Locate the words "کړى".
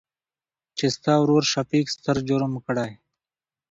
2.65-2.89